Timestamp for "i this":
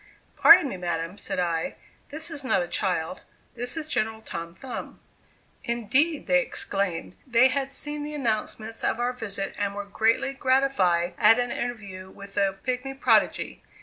1.37-2.31